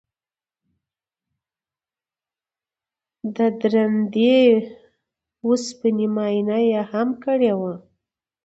د 3.35 3.37
درندې 3.61 4.37
وسپنې 5.47 6.07
معاینه 6.15 6.57
یې 6.69 6.81
هم 6.91 7.09
کړې 7.23 7.51
وه 7.59 7.75